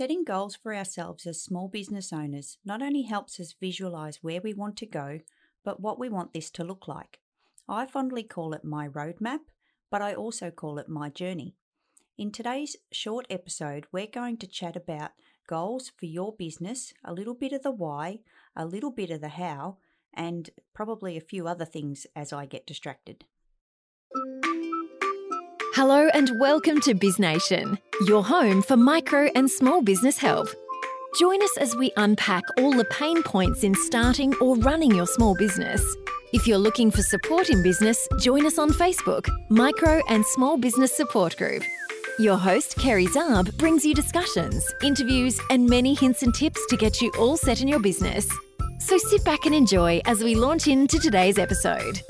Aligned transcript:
Setting 0.00 0.24
goals 0.24 0.56
for 0.56 0.74
ourselves 0.74 1.26
as 1.26 1.42
small 1.42 1.68
business 1.68 2.10
owners 2.10 2.56
not 2.64 2.80
only 2.80 3.02
helps 3.02 3.38
us 3.38 3.54
visualize 3.60 4.20
where 4.22 4.40
we 4.40 4.54
want 4.54 4.78
to 4.78 4.86
go, 4.86 5.20
but 5.62 5.80
what 5.80 5.98
we 5.98 6.08
want 6.08 6.32
this 6.32 6.50
to 6.52 6.64
look 6.64 6.88
like. 6.88 7.18
I 7.68 7.84
fondly 7.84 8.22
call 8.22 8.54
it 8.54 8.64
my 8.64 8.88
roadmap, 8.88 9.40
but 9.90 10.00
I 10.00 10.14
also 10.14 10.50
call 10.50 10.78
it 10.78 10.88
my 10.88 11.10
journey. 11.10 11.54
In 12.16 12.32
today's 12.32 12.76
short 12.90 13.26
episode, 13.28 13.84
we're 13.92 14.06
going 14.06 14.38
to 14.38 14.46
chat 14.46 14.74
about 14.74 15.10
goals 15.46 15.92
for 15.94 16.06
your 16.06 16.34
business, 16.34 16.94
a 17.04 17.12
little 17.12 17.34
bit 17.34 17.52
of 17.52 17.62
the 17.62 17.70
why, 17.70 18.20
a 18.56 18.64
little 18.64 18.92
bit 18.92 19.10
of 19.10 19.20
the 19.20 19.28
how, 19.28 19.76
and 20.14 20.48
probably 20.72 21.18
a 21.18 21.20
few 21.20 21.46
other 21.46 21.66
things 21.66 22.06
as 22.16 22.32
I 22.32 22.46
get 22.46 22.66
distracted. 22.66 23.26
Hello 25.74 26.08
and 26.14 26.40
welcome 26.40 26.80
to 26.80 26.96
BizNation, 26.96 27.78
your 28.04 28.24
home 28.24 28.60
for 28.60 28.76
micro 28.76 29.30
and 29.36 29.48
small 29.48 29.80
business 29.80 30.18
help. 30.18 30.48
Join 31.16 31.40
us 31.44 31.56
as 31.58 31.76
we 31.76 31.92
unpack 31.96 32.42
all 32.58 32.72
the 32.72 32.86
pain 32.86 33.22
points 33.22 33.62
in 33.62 33.76
starting 33.76 34.34
or 34.40 34.56
running 34.56 34.92
your 34.92 35.06
small 35.06 35.36
business. 35.36 35.80
If 36.32 36.48
you're 36.48 36.58
looking 36.58 36.90
for 36.90 37.02
support 37.02 37.50
in 37.50 37.62
business, 37.62 38.08
join 38.18 38.46
us 38.46 38.58
on 38.58 38.70
Facebook, 38.70 39.28
Micro 39.48 40.02
and 40.08 40.26
Small 40.26 40.58
Business 40.58 40.92
Support 40.96 41.36
Group. 41.36 41.62
Your 42.18 42.36
host, 42.36 42.76
Kerry 42.76 43.06
Zarb, 43.06 43.56
brings 43.56 43.84
you 43.84 43.94
discussions, 43.94 44.66
interviews, 44.82 45.38
and 45.50 45.68
many 45.68 45.94
hints 45.94 46.24
and 46.24 46.34
tips 46.34 46.60
to 46.66 46.76
get 46.76 47.00
you 47.00 47.12
all 47.16 47.36
set 47.36 47.62
in 47.62 47.68
your 47.68 47.80
business. 47.80 48.28
So 48.80 48.98
sit 48.98 49.24
back 49.24 49.46
and 49.46 49.54
enjoy 49.54 50.00
as 50.04 50.24
we 50.24 50.34
launch 50.34 50.66
into 50.66 50.98
today's 50.98 51.38
episode. 51.38 52.02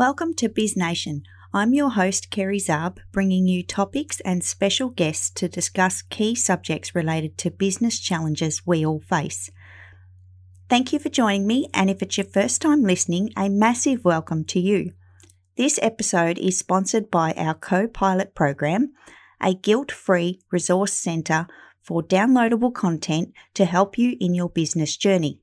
Welcome 0.00 0.32
to 0.36 0.48
Biz 0.48 0.78
Nation. 0.78 1.24
I'm 1.52 1.74
your 1.74 1.90
host, 1.90 2.30
Kerry 2.30 2.58
Zarb, 2.58 3.00
bringing 3.12 3.46
you 3.46 3.62
topics 3.62 4.20
and 4.20 4.42
special 4.42 4.88
guests 4.88 5.28
to 5.32 5.46
discuss 5.46 6.00
key 6.00 6.34
subjects 6.34 6.94
related 6.94 7.36
to 7.36 7.50
business 7.50 8.00
challenges 8.00 8.66
we 8.66 8.86
all 8.86 9.00
face. 9.00 9.50
Thank 10.70 10.94
you 10.94 10.98
for 10.98 11.10
joining 11.10 11.46
me, 11.46 11.68
and 11.74 11.90
if 11.90 12.00
it's 12.00 12.16
your 12.16 12.24
first 12.24 12.62
time 12.62 12.82
listening, 12.82 13.28
a 13.36 13.50
massive 13.50 14.02
welcome 14.02 14.42
to 14.44 14.58
you. 14.58 14.92
This 15.58 15.78
episode 15.82 16.38
is 16.38 16.58
sponsored 16.58 17.10
by 17.10 17.34
our 17.34 17.52
co 17.52 17.86
pilot 17.86 18.34
program, 18.34 18.94
a 19.38 19.52
guilt 19.52 19.92
free 19.92 20.40
resource 20.50 20.94
centre 20.94 21.46
for 21.82 22.02
downloadable 22.02 22.72
content 22.72 23.34
to 23.52 23.66
help 23.66 23.98
you 23.98 24.16
in 24.18 24.32
your 24.32 24.48
business 24.48 24.96
journey. 24.96 25.39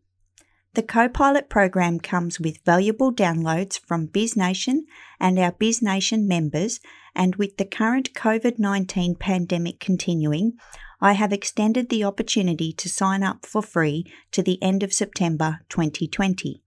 The 0.78 0.84
Copilot 0.84 1.50
program 1.50 2.00
comes 2.00 2.40
with 2.40 2.64
valuable 2.64 3.12
downloads 3.12 3.80
from 3.80 4.10
BizNation 4.10 4.82
and 5.20 5.40
our 5.40 5.52
BizNation 5.52 6.28
members, 6.28 6.80
and 7.16 7.36
with 7.36 7.58
the 7.58 7.66
current 7.66 8.14
COVID 8.14 8.60
19 8.60 9.16
pandemic 9.16 9.80
continuing, 9.80 10.54
I 11.02 11.14
have 11.14 11.34
extended 11.34 11.90
the 11.90 12.04
opportunity 12.04 12.72
to 12.74 12.90
sign 12.90 13.24
up 13.24 13.44
for 13.44 13.64
free 13.64 14.06
to 14.30 14.44
the 14.44 14.62
end 14.62 14.84
of 14.84 14.94
September 14.94 15.62
2020. 15.70 16.62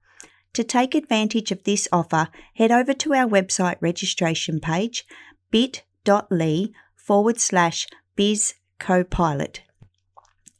To 0.55 0.65
take 0.65 0.97
advantage 0.97 1.53
of 1.53 1.63
this 1.63 1.87
offer, 1.93 2.31
head 2.57 2.73
over 2.73 2.93
to 2.95 3.15
our 3.15 3.29
website 3.29 3.77
registration 3.81 4.59
page 4.59 5.05
bit.ly 5.53 6.71
forward 6.97 7.39
slash 7.39 7.87
bizcopilot 8.17 9.61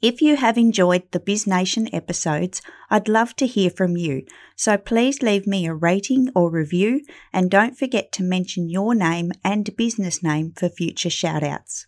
if 0.03 0.23
you 0.23 0.37
have 0.37 0.57
enjoyed 0.57 1.03
the 1.11 1.21
Biz 1.21 1.47
Nation 1.47 1.89
episodes, 1.95 2.63
I'd 2.89 3.09
love 3.09 3.37
to 3.37 3.47
hear 3.47 3.71
from 3.71 3.97
you, 3.97 4.25
so 4.57 4.79
please 4.79 5.23
leave 5.23 5.47
me 5.47 5.67
a 5.67 5.75
rating 5.75 6.31
or 6.35 6.51
review 6.51 7.03
and 7.33 7.51
don't 7.51 7.79
forget 7.79 8.11
to 8.13 8.23
mention 8.23 8.71
your 8.71 8.95
name 8.95 9.33
and 9.45 9.77
business 9.77 10.23
name 10.23 10.53
for 10.57 10.69
future 10.69 11.11
shoutouts. 11.11 11.87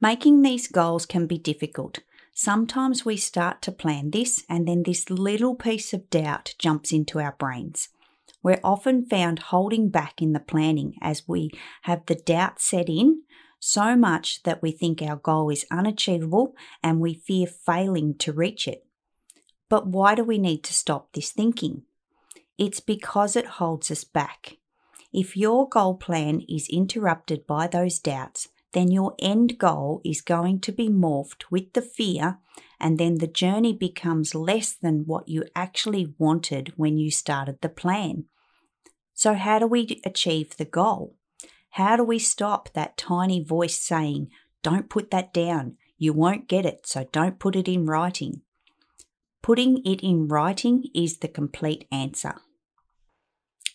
Making 0.00 0.42
these 0.42 0.66
goals 0.66 1.06
can 1.06 1.26
be 1.26 1.38
difficult. 1.38 2.00
Sometimes 2.34 3.04
we 3.04 3.16
start 3.16 3.60
to 3.62 3.72
plan 3.72 4.10
this 4.10 4.44
and 4.48 4.66
then 4.66 4.82
this 4.84 5.10
little 5.10 5.54
piece 5.54 5.92
of 5.92 6.08
doubt 6.10 6.54
jumps 6.58 6.90
into 6.90 7.20
our 7.20 7.36
brains. 7.38 7.88
We're 8.42 8.60
often 8.64 9.04
found 9.04 9.38
holding 9.38 9.90
back 9.90 10.22
in 10.22 10.32
the 10.32 10.40
planning 10.40 10.94
as 11.02 11.28
we 11.28 11.50
have 11.82 12.06
the 12.06 12.14
doubt 12.14 12.60
set 12.60 12.88
in 12.88 13.22
so 13.60 13.94
much 13.94 14.42
that 14.42 14.62
we 14.62 14.72
think 14.72 15.00
our 15.00 15.16
goal 15.16 15.50
is 15.50 15.66
unachievable 15.70 16.54
and 16.82 16.98
we 16.98 17.14
fear 17.14 17.46
failing 17.46 18.14
to 18.18 18.32
reach 18.32 18.66
it. 18.66 18.84
But 19.68 19.86
why 19.86 20.14
do 20.16 20.24
we 20.24 20.38
need 20.38 20.64
to 20.64 20.74
stop 20.74 21.12
this 21.12 21.30
thinking? 21.30 21.82
It's 22.58 22.80
because 22.80 23.36
it 23.36 23.46
holds 23.46 23.90
us 23.90 24.02
back. 24.02 24.56
If 25.12 25.36
your 25.36 25.68
goal 25.68 25.94
plan 25.94 26.42
is 26.48 26.68
interrupted 26.68 27.46
by 27.46 27.66
those 27.66 27.98
doubts, 27.98 28.48
then 28.72 28.90
your 28.90 29.14
end 29.18 29.58
goal 29.58 30.00
is 30.04 30.20
going 30.20 30.60
to 30.60 30.72
be 30.72 30.88
morphed 30.88 31.44
with 31.50 31.72
the 31.72 31.82
fear, 31.82 32.38
and 32.78 32.98
then 32.98 33.16
the 33.18 33.26
journey 33.26 33.72
becomes 33.72 34.34
less 34.34 34.72
than 34.72 35.06
what 35.06 35.28
you 35.28 35.44
actually 35.56 36.14
wanted 36.18 36.72
when 36.76 36.96
you 36.96 37.10
started 37.10 37.58
the 37.60 37.68
plan. 37.68 38.24
So, 39.12 39.34
how 39.34 39.58
do 39.58 39.66
we 39.66 40.00
achieve 40.04 40.56
the 40.56 40.64
goal? 40.64 41.16
How 41.74 41.96
do 41.96 42.04
we 42.04 42.18
stop 42.18 42.72
that 42.72 42.96
tiny 42.96 43.42
voice 43.42 43.78
saying, 43.78 44.30
Don't 44.62 44.90
put 44.90 45.10
that 45.10 45.32
down, 45.32 45.76
you 45.98 46.12
won't 46.12 46.48
get 46.48 46.66
it, 46.66 46.86
so 46.86 47.06
don't 47.12 47.38
put 47.38 47.54
it 47.54 47.68
in 47.68 47.86
writing? 47.86 48.42
Putting 49.42 49.84
it 49.86 50.00
in 50.02 50.28
writing 50.28 50.84
is 50.94 51.18
the 51.18 51.28
complete 51.28 51.86
answer. 51.90 52.34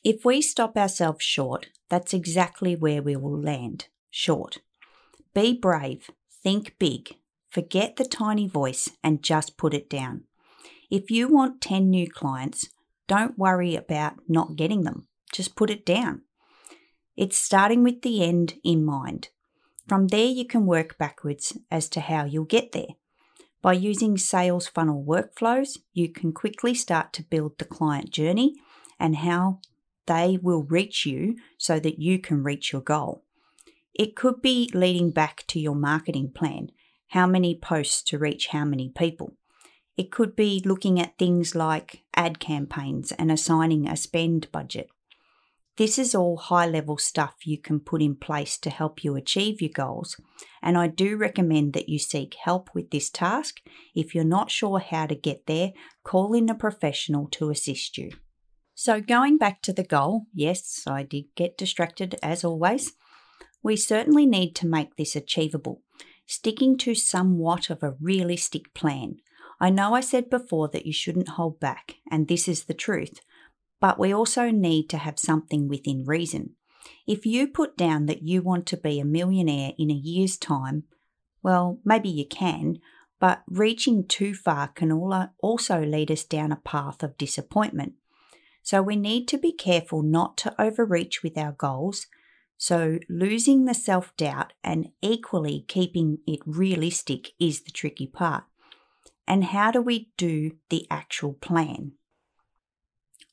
If 0.04 0.24
we 0.24 0.42
stop 0.42 0.78
ourselves 0.78 1.24
short, 1.24 1.68
that's 1.90 2.14
exactly 2.14 2.76
where 2.76 3.02
we 3.02 3.16
will 3.16 3.42
land 3.42 3.88
short. 4.12 4.60
Be 5.34 5.58
brave, 5.58 6.12
think 6.44 6.76
big, 6.78 7.16
forget 7.50 7.96
the 7.96 8.06
tiny 8.06 8.48
voice, 8.48 8.90
and 9.04 9.24
just 9.24 9.58
put 9.58 9.74
it 9.74 9.90
down. 9.90 10.26
If 10.92 11.10
you 11.10 11.28
want 11.28 11.62
10 11.62 11.90
new 11.90 12.10
clients, 12.10 12.70
don't 13.08 13.38
worry 13.38 13.76
about 13.76 14.20
not 14.28 14.56
getting 14.56 14.84
them, 14.84 15.08
just 15.34 15.56
put 15.56 15.70
it 15.70 15.86
down. 15.86 16.22
It's 17.16 17.38
starting 17.38 17.84
with 17.84 18.02
the 18.02 18.24
end 18.24 18.56
in 18.64 18.84
mind. 18.84 19.30
From 19.88 20.08
there, 20.08 20.26
you 20.26 20.46
can 20.46 20.66
work 20.66 20.98
backwards 20.98 21.58
as 21.72 21.88
to 21.90 22.02
how 22.02 22.26
you'll 22.26 22.46
get 22.46 22.72
there. 22.72 22.96
By 23.62 23.74
using 23.74 24.18
sales 24.18 24.68
funnel 24.68 25.04
workflows, 25.08 25.80
you 25.94 26.10
can 26.10 26.34
quickly 26.34 26.74
start 26.74 27.14
to 27.14 27.24
build 27.24 27.58
the 27.58 27.66
client 27.66 28.12
journey 28.12 28.56
and 29.00 29.18
how 29.18 29.60
they 30.08 30.38
will 30.42 30.64
reach 30.64 31.06
you 31.06 31.38
so 31.58 31.80
that 31.80 32.00
you 32.00 32.20
can 32.20 32.44
reach 32.44 32.72
your 32.72 32.82
goal. 32.82 33.24
It 33.94 34.16
could 34.16 34.42
be 34.42 34.70
leading 34.74 35.12
back 35.12 35.46
to 35.48 35.60
your 35.60 35.76
marketing 35.76 36.32
plan 36.36 36.70
how 37.10 37.26
many 37.26 37.58
posts 37.58 38.04
to 38.04 38.20
reach 38.20 38.48
how 38.48 38.66
many 38.66 38.90
people. 38.90 39.36
It 39.96 40.12
could 40.12 40.36
be 40.36 40.62
looking 40.66 41.00
at 41.00 41.18
things 41.18 41.56
like 41.56 42.04
ad 42.16 42.40
campaigns 42.40 43.14
and 43.14 43.32
assigning 43.32 43.88
a 43.88 43.96
spend 43.96 44.52
budget. 44.52 44.90
This 45.78 46.00
is 46.00 46.16
all 46.16 46.38
high 46.38 46.68
level 46.68 46.98
stuff 46.98 47.36
you 47.44 47.58
can 47.58 47.82
put 47.82 48.02
in 48.02 48.16
place 48.16 48.58
to 48.60 48.70
help 48.70 49.04
you 49.04 49.16
achieve 49.16 49.62
your 49.62 49.72
goals, 49.74 50.16
and 50.62 50.78
I 50.78 50.88
do 50.88 51.18
recommend 51.18 51.74
that 51.74 51.90
you 51.90 52.00
seek 52.00 52.36
help 52.36 52.70
with 52.74 52.92
this 52.92 53.10
task. 53.10 53.60
If 53.94 54.16
you're 54.16 54.24
not 54.24 54.50
sure 54.50 54.80
how 54.80 55.06
to 55.08 55.16
get 55.16 55.48
there, 55.48 55.74
call 56.04 56.34
in 56.34 56.50
a 56.50 56.56
professional 56.56 57.28
to 57.32 57.50
assist 57.50 57.98
you. 57.98 58.12
So, 58.74 59.02
going 59.02 59.38
back 59.38 59.62
to 59.64 59.74
the 59.74 59.84
goal, 59.84 60.28
yes, 60.34 60.84
I 60.88 61.04
did 61.04 61.26
get 61.36 61.58
distracted 61.58 62.16
as 62.24 62.46
always. 62.46 62.94
We 63.62 63.76
certainly 63.76 64.26
need 64.26 64.56
to 64.56 64.68
make 64.68 64.96
this 64.96 65.16
achievable, 65.16 65.82
sticking 66.26 66.78
to 66.80 66.96
somewhat 66.96 67.70
of 67.70 67.84
a 67.84 67.96
realistic 68.00 68.74
plan. 68.74 69.18
I 69.60 69.72
know 69.72 69.94
I 69.94 70.02
said 70.02 70.30
before 70.30 70.70
that 70.70 70.86
you 70.86 70.94
shouldn't 70.94 71.30
hold 71.30 71.60
back, 71.60 71.96
and 72.10 72.28
this 72.28 72.48
is 72.48 72.66
the 72.66 72.74
truth 72.74 73.20
but 73.86 74.00
we 74.00 74.12
also 74.12 74.50
need 74.50 74.90
to 74.90 74.98
have 74.98 75.20
something 75.20 75.68
within 75.68 76.06
reason. 76.06 76.56
If 77.06 77.24
you 77.24 77.48
put 77.48 77.78
down 77.78 78.08
that 78.08 78.24
you 78.24 78.42
want 78.42 78.66
to 78.66 78.78
be 78.78 79.00
a 79.00 79.06
millionaire 79.06 79.74
in 79.78 79.92
a 79.92 79.94
year's 79.94 80.38
time, 80.38 80.86
well, 81.44 81.82
maybe 81.86 82.10
you 82.10 82.26
can, 82.26 82.80
but 83.20 83.44
reaching 83.48 84.08
too 84.08 84.34
far 84.34 84.70
can 84.70 84.92
also 84.92 85.86
lead 85.86 86.10
us 86.10 86.24
down 86.24 86.52
a 86.52 86.56
path 86.56 87.04
of 87.04 87.16
disappointment. 87.16 87.94
So 88.64 88.82
we 88.82 88.96
need 88.96 89.28
to 89.28 89.38
be 89.38 89.52
careful 89.52 90.02
not 90.02 90.36
to 90.38 90.60
overreach 90.60 91.22
with 91.22 91.38
our 91.38 91.52
goals. 91.52 92.08
So 92.58 92.98
losing 93.08 93.66
the 93.66 93.76
self 93.76 94.18
doubt 94.18 94.54
and 94.64 94.90
equally 95.04 95.64
keeping 95.68 96.18
it 96.26 96.40
realistic 96.48 97.34
is 97.40 97.62
the 97.62 97.72
tricky 97.72 98.08
part. 98.08 98.46
And 99.28 99.44
how 99.44 99.70
do 99.70 99.80
we 99.80 100.10
do 100.18 100.54
the 100.72 100.88
actual 100.90 101.34
plan? 101.34 101.92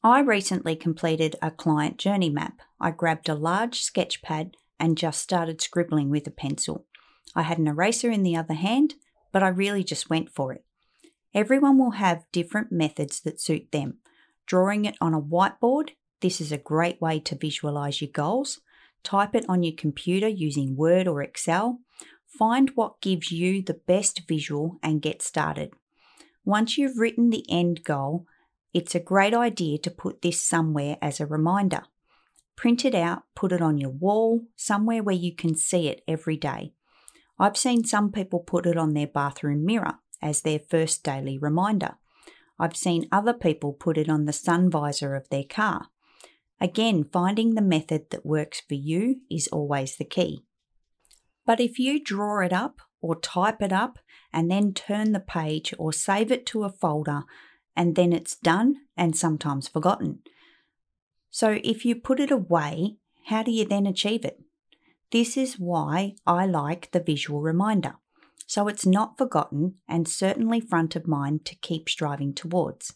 I 0.04 0.18
recently 0.18 0.74
completed 0.74 1.36
a 1.40 1.52
client 1.52 1.96
journey 1.96 2.28
map. 2.28 2.60
I 2.80 2.90
grabbed 2.90 3.28
a 3.28 3.36
large 3.36 3.82
sketch 3.82 4.20
pad 4.20 4.56
and 4.80 4.98
just 4.98 5.20
started 5.22 5.60
scribbling 5.60 6.10
with 6.10 6.26
a 6.26 6.32
pencil. 6.32 6.86
I 7.36 7.42
had 7.42 7.58
an 7.58 7.68
eraser 7.68 8.10
in 8.10 8.24
the 8.24 8.34
other 8.34 8.54
hand, 8.54 8.94
but 9.30 9.44
I 9.44 9.48
really 9.48 9.84
just 9.84 10.10
went 10.10 10.28
for 10.28 10.52
it. 10.52 10.64
Everyone 11.32 11.78
will 11.78 11.92
have 11.92 12.24
different 12.32 12.72
methods 12.72 13.20
that 13.20 13.40
suit 13.40 13.70
them. 13.70 13.98
Drawing 14.44 14.86
it 14.86 14.96
on 15.00 15.14
a 15.14 15.20
whiteboard, 15.20 15.90
this 16.20 16.40
is 16.40 16.50
a 16.50 16.58
great 16.58 17.00
way 17.00 17.20
to 17.20 17.36
visualize 17.36 18.00
your 18.00 18.10
goals. 18.10 18.60
type 19.04 19.34
it 19.34 19.44
on 19.48 19.62
your 19.62 19.74
computer 19.76 20.28
using 20.28 20.76
Word 20.76 21.08
or 21.08 21.22
Excel. 21.22 21.80
Find 22.26 22.70
what 22.74 23.00
gives 23.00 23.30
you 23.30 23.62
the 23.62 23.80
best 23.86 24.22
visual 24.28 24.78
and 24.82 25.02
get 25.02 25.22
started. 25.22 25.74
Once 26.44 26.76
you've 26.76 26.98
written 26.98 27.30
the 27.30 27.44
end 27.48 27.84
goal, 27.84 28.26
it's 28.72 28.94
a 28.94 29.00
great 29.00 29.34
idea 29.34 29.78
to 29.78 29.90
put 29.90 30.22
this 30.22 30.40
somewhere 30.40 30.96
as 31.02 31.20
a 31.20 31.26
reminder. 31.26 31.82
Print 32.56 32.84
it 32.84 32.94
out, 32.94 33.24
put 33.34 33.52
it 33.52 33.60
on 33.60 33.78
your 33.78 33.90
wall, 33.90 34.42
somewhere 34.56 35.02
where 35.02 35.14
you 35.14 35.34
can 35.34 35.54
see 35.54 35.88
it 35.88 36.02
every 36.06 36.36
day. 36.36 36.72
I've 37.38 37.56
seen 37.56 37.84
some 37.84 38.12
people 38.12 38.40
put 38.40 38.66
it 38.66 38.76
on 38.76 38.94
their 38.94 39.06
bathroom 39.06 39.64
mirror 39.64 39.94
as 40.20 40.42
their 40.42 40.58
first 40.58 41.02
daily 41.02 41.38
reminder. 41.38 41.96
I've 42.58 42.76
seen 42.76 43.08
other 43.10 43.32
people 43.32 43.72
put 43.72 43.98
it 43.98 44.08
on 44.08 44.24
the 44.24 44.32
sun 44.32 44.70
visor 44.70 45.14
of 45.14 45.28
their 45.28 45.44
car. 45.44 45.88
Again, 46.60 47.04
finding 47.12 47.54
the 47.54 47.62
method 47.62 48.10
that 48.10 48.24
works 48.24 48.60
for 48.60 48.74
you 48.74 49.22
is 49.28 49.48
always 49.48 49.96
the 49.96 50.04
key. 50.04 50.44
But 51.44 51.58
if 51.58 51.78
you 51.78 52.02
draw 52.02 52.40
it 52.44 52.52
up 52.52 52.80
or 53.00 53.18
type 53.18 53.60
it 53.60 53.72
up 53.72 53.98
and 54.32 54.48
then 54.48 54.72
turn 54.72 55.12
the 55.12 55.20
page 55.20 55.74
or 55.76 55.92
save 55.92 56.30
it 56.30 56.46
to 56.46 56.62
a 56.62 56.70
folder 56.70 57.22
and 57.76 57.96
then 57.96 58.12
it's 58.12 58.36
done 58.36 58.76
and 58.96 59.16
sometimes 59.16 59.68
forgotten. 59.68 60.20
So 61.30 61.58
if 61.64 61.84
you 61.84 61.96
put 61.96 62.20
it 62.20 62.30
away, 62.30 62.96
how 63.26 63.42
do 63.42 63.50
you 63.50 63.64
then 63.64 63.86
achieve 63.86 64.24
it? 64.24 64.40
This 65.10 65.36
is 65.36 65.58
why 65.58 66.14
I 66.26 66.46
like 66.46 66.90
the 66.90 67.00
visual 67.00 67.40
reminder. 67.40 67.96
So 68.46 68.68
it's 68.68 68.84
not 68.84 69.16
forgotten 69.16 69.76
and 69.88 70.06
certainly 70.06 70.60
front 70.60 70.96
of 70.96 71.06
mind 71.06 71.44
to 71.46 71.54
keep 71.54 71.88
striving 71.88 72.34
towards. 72.34 72.94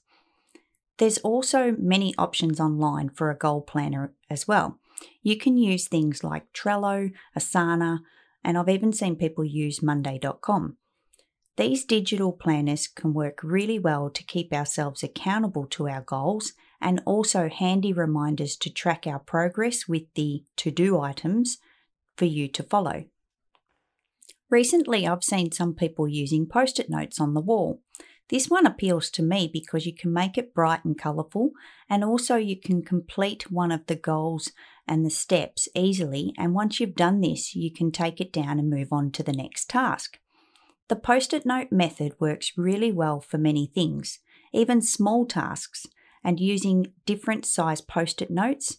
There's 0.99 1.19
also 1.19 1.77
many 1.79 2.15
options 2.17 2.59
online 2.59 3.11
for 3.11 3.31
a 3.31 3.37
goal 3.37 3.63
planner 3.63 4.13
as 4.31 4.49
well. 4.49 4.79
You 5.23 5.37
can 5.37 5.57
use 5.59 5.89
things 5.89 6.25
like 6.25 6.53
Trello, 6.53 7.13
Asana, 7.39 8.01
and 8.43 8.57
I've 8.57 8.69
even 8.69 8.93
seen 8.93 9.17
people 9.17 9.45
use 9.45 9.83
Monday.com. 9.83 10.77
These 11.57 11.87
digital 11.87 12.33
planners 12.33 12.87
can 12.87 13.15
work 13.15 13.41
really 13.43 13.79
well 13.79 14.11
to 14.11 14.23
keep 14.25 14.53
ourselves 14.53 15.03
accountable 15.03 15.67
to 15.69 15.89
our 15.89 16.03
goals 16.03 16.53
and 16.83 17.03
also 17.07 17.49
handy 17.49 17.95
reminders 17.95 18.57
to 18.57 18.71
track 18.71 19.07
our 19.07 19.19
progress 19.19 19.89
with 19.89 20.03
the 20.15 20.45
to 20.57 20.71
do 20.71 21.01
items 21.01 21.57
for 22.17 22.27
you 22.27 22.49
to 22.49 22.63
follow. 22.63 23.05
Recently, 24.51 25.07
I've 25.07 25.25
seen 25.25 25.51
some 25.51 25.75
people 25.75 26.07
using 26.07 26.47
post 26.47 26.79
it 26.79 26.91
notes 26.91 27.21
on 27.21 27.33
the 27.33 27.41
wall. 27.41 27.81
This 28.29 28.49
one 28.49 28.67
appeals 28.67 29.09
to 29.11 29.23
me 29.23 29.49
because 29.51 29.87
you 29.87 29.95
can 29.95 30.13
make 30.13 30.37
it 30.37 30.55
bright 30.55 30.85
and 30.85 30.99
colourful, 30.99 31.53
and 31.89 32.05
also 32.05 32.37
you 32.37 32.61
can 32.61 32.83
complete 32.83 33.51
one 33.51 33.73
of 33.73 33.87
the 33.87 33.97
goals 33.97 34.51
and 34.87 35.07
the 35.07 35.11
steps 35.11 35.69
easily. 35.75 36.35
And 36.37 36.55
once 36.55 36.81
you've 36.81 36.97
done 36.97 37.21
this, 37.21 37.55
you 37.55 37.73
can 37.73 37.91
take 37.93 38.21
it 38.21 38.33
down 38.33 38.59
and 38.59 38.69
move 38.69 38.93
on 38.93 39.11
to 39.13 39.23
the 39.23 39.33
next 39.33 39.71
task. 39.71 40.19
The 40.89 40.97
post 40.97 41.33
it 41.33 41.45
note 41.45 41.73
method 41.73 42.15
works 42.21 42.53
really 42.57 42.93
well 42.93 43.21
for 43.21 43.39
many 43.39 43.67
things, 43.67 44.21
even 44.53 44.81
small 44.81 45.27
tasks, 45.27 45.87
and 46.23 46.41
using 46.41 46.93
different 47.05 47.45
size 47.45 47.81
post 47.81 48.23
it 48.23 48.31
notes 48.31 48.79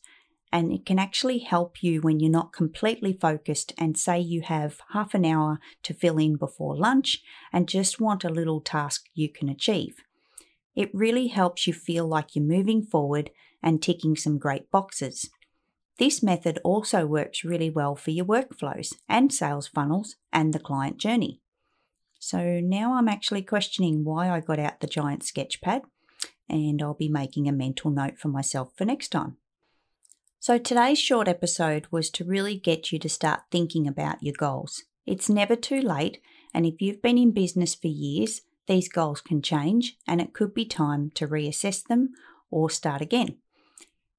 and 0.51 0.71
it 0.71 0.85
can 0.85 0.97
actually 0.97 1.39
help 1.39 1.83
you 1.83 2.01
when 2.01 2.19
you're 2.19 2.31
not 2.31 2.53
completely 2.53 3.13
focused 3.13 3.73
and 3.77 3.97
say 3.97 4.19
you 4.19 4.41
have 4.41 4.79
half 4.93 5.13
an 5.13 5.25
hour 5.25 5.59
to 5.83 5.93
fill 5.93 6.17
in 6.17 6.35
before 6.35 6.77
lunch 6.77 7.21
and 7.51 7.67
just 7.67 7.99
want 7.99 8.23
a 8.23 8.29
little 8.29 8.61
task 8.61 9.05
you 9.13 9.29
can 9.29 9.49
achieve. 9.49 9.95
It 10.75 10.89
really 10.93 11.27
helps 11.27 11.67
you 11.67 11.73
feel 11.73 12.07
like 12.07 12.35
you're 12.35 12.45
moving 12.45 12.83
forward 12.83 13.31
and 13.61 13.81
ticking 13.81 14.15
some 14.15 14.37
great 14.37 14.71
boxes. 14.71 15.29
This 15.99 16.23
method 16.23 16.59
also 16.63 17.05
works 17.05 17.43
really 17.43 17.69
well 17.69 17.95
for 17.95 18.11
your 18.11 18.25
workflows 18.25 18.93
and 19.09 19.33
sales 19.33 19.67
funnels 19.67 20.15
and 20.31 20.53
the 20.53 20.59
client 20.59 20.97
journey. 20.97 21.41
So 22.27 22.59
now 22.59 22.95
I'm 22.95 23.07
actually 23.07 23.41
questioning 23.41 24.03
why 24.03 24.29
I 24.29 24.41
got 24.41 24.59
out 24.59 24.81
the 24.81 24.87
giant 24.87 25.23
sketch 25.23 25.61
pad, 25.61 25.83
and 26.49 26.81
I'll 26.81 26.93
be 26.93 27.07
making 27.07 27.47
a 27.47 27.53
mental 27.53 27.89
note 27.89 28.19
for 28.19 28.27
myself 28.27 28.73
for 28.75 28.83
next 28.83 29.13
time. 29.13 29.37
So, 30.37 30.57
today's 30.57 30.99
short 30.99 31.29
episode 31.29 31.87
was 31.89 32.09
to 32.09 32.25
really 32.25 32.57
get 32.57 32.91
you 32.91 32.99
to 32.99 33.07
start 33.07 33.43
thinking 33.49 33.87
about 33.87 34.21
your 34.21 34.35
goals. 34.37 34.83
It's 35.05 35.29
never 35.29 35.55
too 35.55 35.79
late, 35.79 36.19
and 36.53 36.65
if 36.65 36.81
you've 36.81 37.01
been 37.01 37.17
in 37.17 37.31
business 37.31 37.75
for 37.75 37.87
years, 37.87 38.41
these 38.67 38.89
goals 38.89 39.21
can 39.21 39.41
change 39.41 39.95
and 40.05 40.19
it 40.19 40.33
could 40.33 40.53
be 40.53 40.65
time 40.65 41.11
to 41.11 41.29
reassess 41.29 41.81
them 41.81 42.09
or 42.51 42.69
start 42.69 43.01
again. 43.01 43.37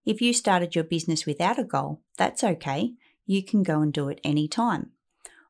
If 0.06 0.22
you 0.22 0.32
started 0.32 0.74
your 0.74 0.84
business 0.84 1.26
without 1.26 1.58
a 1.58 1.64
goal, 1.64 2.00
that's 2.16 2.42
okay. 2.42 2.94
You 3.26 3.44
can 3.44 3.62
go 3.62 3.82
and 3.82 3.92
do 3.92 4.08
it 4.08 4.22
anytime. 4.24 4.92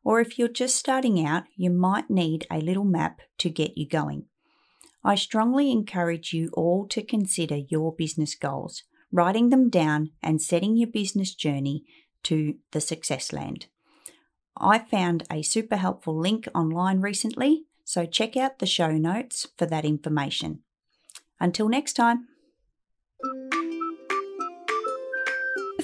Or 0.04 0.20
if 0.20 0.38
you're 0.38 0.48
just 0.48 0.76
starting 0.76 1.24
out, 1.24 1.44
you 1.56 1.70
might 1.70 2.10
need 2.10 2.46
a 2.50 2.58
little 2.58 2.84
map 2.84 3.20
to 3.38 3.50
get 3.50 3.76
you 3.76 3.86
going. 3.86 4.26
I 5.04 5.14
strongly 5.14 5.70
encourage 5.70 6.32
you 6.32 6.50
all 6.54 6.86
to 6.88 7.02
consider 7.02 7.56
your 7.56 7.94
business 7.94 8.34
goals 8.34 8.82
writing 9.12 9.50
them 9.50 9.70
down, 9.70 10.10
and 10.22 10.40
setting 10.40 10.76
your 10.76 10.88
business 10.88 11.34
journey 11.34 11.84
to 12.22 12.56
the 12.72 12.80
success 12.80 13.32
land. 13.32 13.66
I 14.56 14.78
found 14.78 15.24
a 15.30 15.42
super 15.42 15.76
helpful 15.76 16.18
link 16.18 16.48
online 16.54 17.00
recently, 17.00 17.64
so 17.84 18.04
check 18.04 18.36
out 18.36 18.58
the 18.58 18.66
show 18.66 18.92
notes 18.92 19.46
for 19.56 19.66
that 19.66 19.84
information. 19.84 20.60
Until 21.40 21.68
next 21.68 21.94
time. 21.94 22.26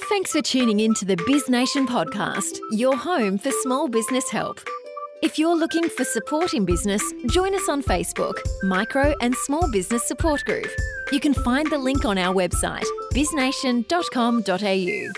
Thanks 0.09 0.31
for 0.31 0.41
tuning 0.41 0.81
in 0.81 0.93
to 0.95 1.05
the 1.05 1.17
Biz 1.25 1.49
Nation 1.49 1.87
podcast, 1.87 2.59
your 2.71 2.95
home 2.95 3.39
for 3.39 3.49
small 3.63 3.87
business 3.87 4.29
help. 4.29 4.59
If 5.23 5.39
you're 5.39 5.55
looking 5.55 5.89
for 5.89 6.03
support 6.03 6.53
in 6.53 6.63
business, 6.63 7.01
join 7.31 7.55
us 7.55 7.67
on 7.69 7.81
Facebook, 7.81 8.35
Micro 8.63 9.15
and 9.21 9.33
Small 9.33 9.67
Business 9.71 10.07
Support 10.07 10.45
Group. 10.45 10.67
You 11.11 11.19
can 11.19 11.33
find 11.33 11.67
the 11.71 11.79
link 11.79 12.05
on 12.05 12.19
our 12.19 12.35
website, 12.35 12.85
biznation.com.au. 13.13 15.11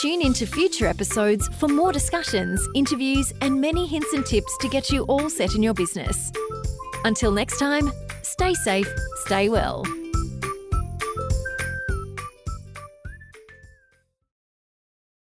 Tune 0.00 0.22
into 0.22 0.46
future 0.46 0.86
episodes 0.86 1.48
for 1.58 1.68
more 1.68 1.92
discussions, 1.92 2.60
interviews, 2.74 3.32
and 3.42 3.60
many 3.60 3.86
hints 3.86 4.12
and 4.12 4.26
tips 4.26 4.58
to 4.58 4.68
get 4.68 4.90
you 4.90 5.04
all 5.04 5.30
set 5.30 5.54
in 5.54 5.62
your 5.62 5.74
business. 5.74 6.32
Until 7.04 7.30
next 7.30 7.58
time, 7.58 7.92
stay 8.22 8.54
safe, 8.54 8.92
stay 9.24 9.48
well. 9.48 9.84